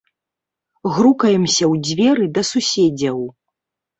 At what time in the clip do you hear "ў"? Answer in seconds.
1.73-1.75